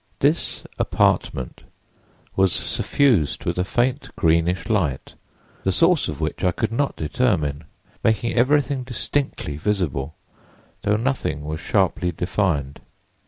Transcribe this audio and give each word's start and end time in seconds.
"This 0.17 0.63
apartment 0.79 1.61
was 2.35 2.51
suffused 2.51 3.45
with 3.45 3.59
a 3.59 3.63
faint 3.63 4.09
greenish 4.15 4.67
light, 4.67 5.13
the 5.63 5.71
source 5.71 6.07
of 6.07 6.19
which 6.19 6.43
I 6.43 6.49
could 6.51 6.71
not 6.71 6.95
determine, 6.95 7.65
making 8.03 8.33
everything 8.33 8.81
distinctly 8.81 9.57
visible, 9.57 10.15
though 10.81 10.95
nothing 10.95 11.43
was 11.43 11.59
sharply 11.59 12.11
defined. 12.11 12.81